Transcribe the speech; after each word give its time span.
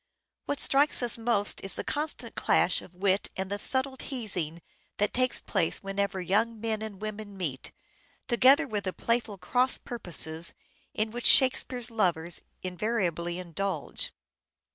What 0.47 0.59
strikes 0.59 1.03
us 1.03 1.19
most 1.19 1.63
is 1.63 1.75
the 1.75 1.83
constant 1.83 2.33
clash 2.33 2.81
of 2.81 2.95
wit 2.95 3.29
and 3.37 3.51
the 3.51 3.59
subtle 3.59 3.97
teasing 3.97 4.63
that 4.97 5.13
takes 5.13 5.39
place 5.39 5.83
when 5.83 5.99
ever 5.99 6.19
young 6.19 6.59
men 6.59 6.81
and 6.81 6.99
women 6.99 7.37
meet, 7.37 7.71
together 8.27 8.67
with 8.67 8.85
the 8.85 8.93
playful 8.93 9.37
cross 9.37 9.77
purposes 9.77 10.55
in 10.95 11.11
which 11.11 11.27
Shakespeare's 11.27 11.91
lovers 11.91 12.41
invariably 12.63 13.37
indulge. 13.37 14.11